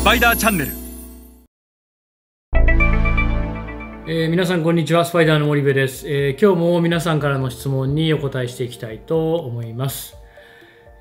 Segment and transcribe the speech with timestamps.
[0.00, 0.72] スパイダーチャンネル。
[4.08, 5.04] えー皆さんこんにちは。
[5.04, 10.16] スパイダーの森部です、えー今日も皆さんからの質問にお答えしていきたいと思います。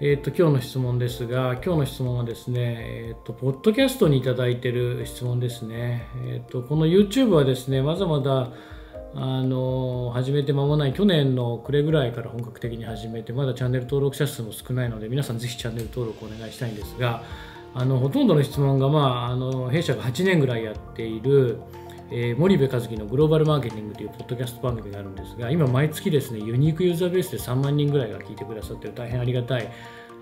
[0.01, 8.52] えー、と今日の質問ですが今日の質問はですね、えー、とポッドキャストにいただいている質問ですね、えー、とこの YouTube はですねまだまだ
[9.16, 17.23] あの始めて間もない去年の暮れぐらいから本格的に始めてまだチャンネル登録者数も少ないので皆さんぜひチャンネル登録お願いしたいんですが
[17.73, 21.61] あのほとんどの質問が、まあ、あの弊社が8年ぐらいやっている、
[22.11, 29.71] えー森部和樹のグローバルマーケティングというポッドキャスト番組があるんですが今毎月ですねユニークユーザーベースで3万人ぐらいが聞いてくださってる大変ありがたい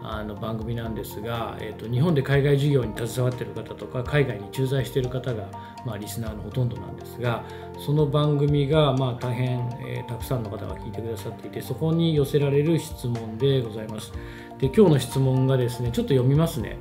[0.02, 5.50] あの番組なんですが、えー、と日本で海外事業に携わっている方とか海外に駐在している方が、
[5.86, 7.44] まあ、リスナーのほとんどなんですが
[7.84, 14.14] その番組が、まあ、大変、えーたくさんの方が聞いてくださっていてそこに寄せられる質問でございます。
[14.58, 16.78] で今日の質問がですねちょっと読みますね。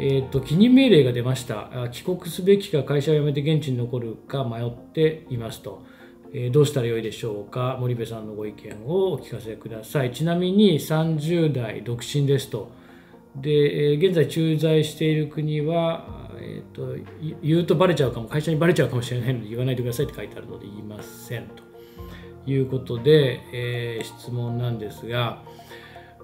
[0.00, 1.88] えー、と帰任命令が出ました。
[1.92, 5.82] 帰国すべきか会社を辞めて現地に残るか迷っていますと、
[6.32, 7.76] えーどうしたらよいでしょうか？
[7.80, 10.10] 森部さんのご意見をお聞かせください。
[10.12, 12.72] ちなみに30代独身ですと。
[13.36, 16.96] で、えー現在駐在している国は、えー、と
[17.42, 21.62] 言うとバレちゃうかも会社にバレちゃうかもしれないので言わないでくださいって書いてあるので言いませんと。
[22.46, 25.42] いうことで、えー質問なんですが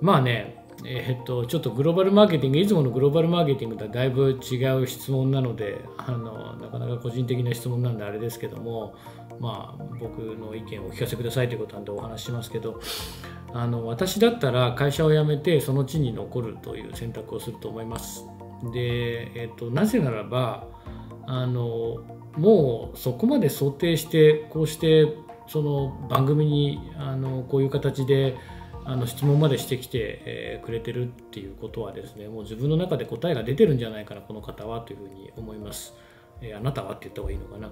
[0.00, 8.94] まあねえーっとちょっとグローバルマーケティングいつものグローバルマーケティングとはだいぶ違う質問なのであのなかなか個人的な質問なんであれですけども
[9.38, 12.80] まあ僕の意見をお聞かせくださいということなんでお話しますけど
[13.52, 18.24] あの私だったら会社を辞めてその地に残るという選択をすると思います。
[18.72, 20.68] で、えーっとなぜならば
[21.26, 22.04] あの
[22.36, 25.14] もうそこまで想定してこうして
[25.46, 28.36] その番組にあのこういう形で
[28.84, 35.94] あの質問までしてきて、くれてるっていうことはですねもう自分の中で答えが出てるんじゃないかなこの方はというふうに思います。
[36.42, 37.70] えあなたはって言った方がいいのかな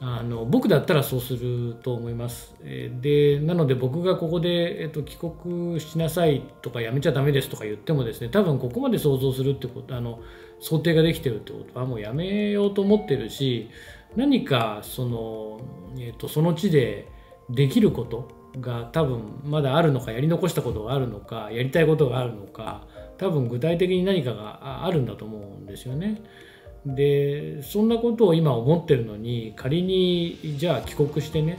[0.00, 2.54] あの僕だったらそうすると思います。
[2.62, 10.20] えでなので僕がここで、えっと帰国しなさいとかやめちゃダメですとか言ってもですね多分ここまで想像するってことあの
[10.60, 13.70] 想定ができてるってことはもうやめようと思ってるし
[14.16, 15.60] 何かその,、
[15.96, 17.08] えー、とその地で
[17.50, 18.28] できること
[18.60, 22.86] が多分まだあるのかやり残したことがあるのかやりたいことがあるのか
[23.18, 26.22] 多分具体的に何かがあるんだと思うんですよね。
[26.86, 31.58] でそんなことを今思ってるのに仮にじゃあ帰国してね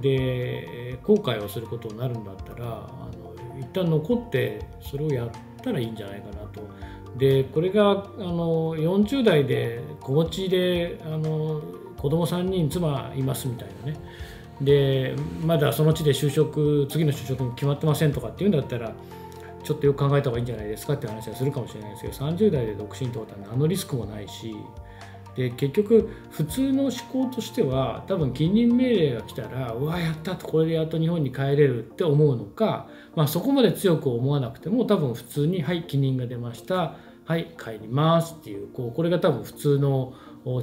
[0.00, 3.08] で後悔をすることになるんだったらあ
[3.52, 5.30] の一旦残ってそれをやっ
[5.62, 6.62] たらいいんじゃないかなと。
[7.18, 11.60] でこれがあの40代で子持ちであの
[11.96, 13.98] 子供3人妻いますみたいなね
[14.60, 18.92] でまだその地で就職次の就職も決まってませんとかっていうんだったら
[19.62, 24.54] ちょっとよく考えた方がいいんじゃないですかって話はするかもしれないですけど30代で独身ってことは何のリスクもないし
[25.36, 40.14] で結局普通の思考としては多分近隣命令が来たらうわやったとこれでやっと日本に帰れるって思うのか、まあ、そこまで強く思わなくても多分普通に「はい帰任が出ましたはい帰ります」っていうこうこれが多分普通の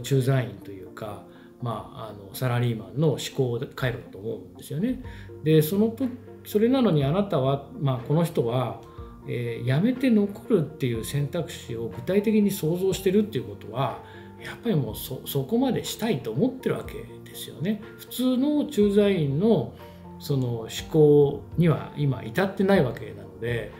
[0.04, 1.24] 駐在員というか、
[1.62, 5.02] まあ、あのサラリーマンの思考回路だと思うんですよね。
[5.44, 6.06] でそのと
[6.46, 8.82] それなのにあなたは、まあ、この人は、
[9.28, 14.02] えー辞めて残るっていう選択肢を具体的に想像してるっていうことは
[14.42, 16.94] やっぱりもうそそこまでしたいと思ってるわけ
[17.30, 17.82] ですよね。
[17.98, 19.74] 普通の駐在員の
[20.20, 23.72] その思考には今至ってないわけなので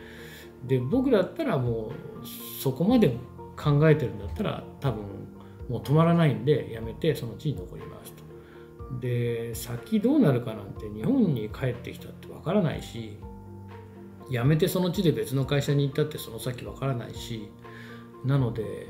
[0.66, 2.26] で僕だったらもう
[2.62, 3.16] そこまで
[3.56, 5.04] 考えてるんだったら多分
[5.68, 8.28] もう止まらないんでやめてその地に残りますと。
[9.00, 13.18] で先どうなるかなんて日本に帰ってきたってわからないし
[14.30, 17.50] 辞めてその地で別の会社に行ったってその先わからないし
[18.24, 18.88] なので、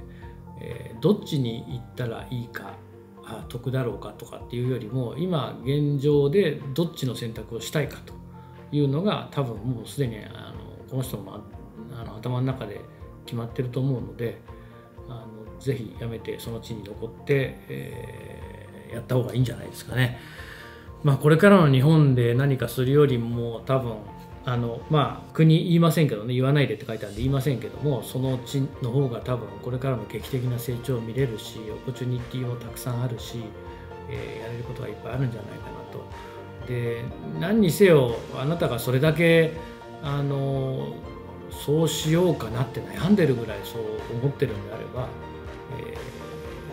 [0.60, 2.74] えーどっちに行ったらいいか
[3.24, 8.14] あ得だろうかとかっていうよりも今現状でどっちの選択をしたいかと
[8.72, 11.40] いうのが多分もうすでにあのこの人も
[11.92, 12.80] あの頭の中で
[13.26, 14.40] 決まってると思うので
[15.08, 18.58] あのぜひやめてその地に残って、えー
[18.92, 20.18] やった方がいいんじゃないですかね。
[21.04, 23.96] まあ、これからの日本で何かするよりも多分
[24.44, 33.44] あのまあ国言いませんけどね言わないでって書いてあるんで言いませんけどもその地の方が多分これからの劇的な成長を見れるしオポチュニティもたくさんあるし、
[34.08, 36.04] えーやれることがいっぱいあるんじゃないかなと。
[36.66, 37.04] で
[37.38, 39.52] 何にせよあなたがそれだけ
[40.02, 40.94] あの
[41.50, 43.82] そうしようかなって悩んでるぐらいそう
[44.20, 45.08] 思ってるんであれば、
[45.78, 45.98] えー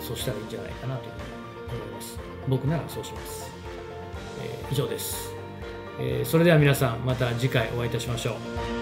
[0.01, 2.19] そうしたらいいんじゃないかなというふうに思います。
[2.47, 3.49] 僕ならそうします。
[4.43, 5.33] えー以上です、
[5.99, 8.74] えーそれでは皆さんまた次回お会いいたしましょう。